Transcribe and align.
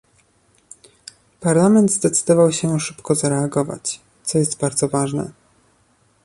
Parlament 1.39 1.91
zdecydował 1.91 2.51
się 2.51 2.79
szybko 2.79 3.15
zareagować, 3.15 4.01
co 4.23 4.37
jest 4.37 4.59
bardzo 4.59 4.87
ważne 4.87 5.31